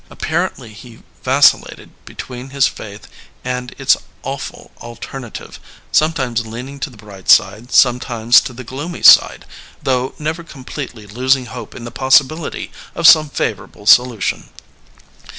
Apparently 0.09 0.73
he 0.73 1.03
vacillated 1.23 1.91
between 2.05 2.49
his 2.49 2.67
faith 2.67 3.07
and 3.45 3.75
its 3.77 3.95
awful 4.23 4.71
alter 4.77 5.19
native, 5.19 5.59
sometimes 5.91 6.47
leaning 6.47 6.79
to 6.79 6.89
the 6.89 6.97
bright 6.97 7.29
side, 7.29 7.71
some 7.71 7.99
times 7.99 8.41
to 8.41 8.51
the 8.51 8.63
gloomy 8.63 9.03
side, 9.03 9.45
though 9.83 10.15
never 10.17 10.43
completely 10.43 11.05
losing 11.05 11.45
hope 11.45 11.75
in 11.75 11.83
the 11.83 11.91
possibility 11.91 12.71
of 12.95 13.05
some 13.05 13.29
favorable 13.29 13.85
solu 13.85 14.19
tion. 14.19 14.49